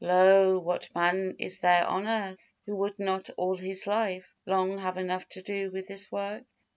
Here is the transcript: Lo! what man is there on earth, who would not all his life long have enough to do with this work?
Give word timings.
Lo! 0.03 0.57
what 0.57 0.89
man 0.95 1.35
is 1.37 1.59
there 1.59 1.85
on 1.85 2.07
earth, 2.07 2.53
who 2.65 2.75
would 2.75 2.97
not 2.97 3.29
all 3.37 3.55
his 3.57 3.85
life 3.85 4.33
long 4.47 4.79
have 4.79 4.97
enough 4.97 5.29
to 5.29 5.43
do 5.43 5.69
with 5.69 5.87
this 5.87 6.11
work? 6.11 6.43